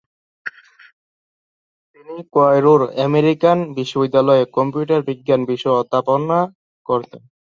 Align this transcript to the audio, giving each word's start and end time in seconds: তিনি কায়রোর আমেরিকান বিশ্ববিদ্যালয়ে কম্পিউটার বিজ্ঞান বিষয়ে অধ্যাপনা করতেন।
তিনি 1.91 2.15
কায়রোর 2.33 2.81
আমেরিকান 3.05 3.57
বিশ্ববিদ্যালয়ে 3.77 4.43
কম্পিউটার 4.55 5.01
বিজ্ঞান 5.09 5.41
বিষয়ে 5.51 5.79
অধ্যাপনা 5.81 6.39
করতেন। 6.85 7.21